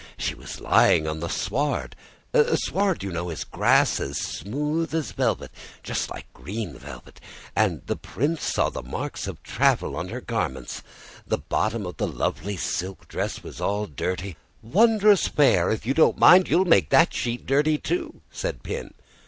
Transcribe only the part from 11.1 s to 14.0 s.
The bottom of the lovely silk dress was all